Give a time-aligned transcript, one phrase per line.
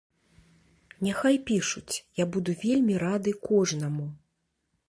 [1.07, 1.93] Няхай пішуць,
[2.23, 4.07] я буду вельмі рады кожнаму.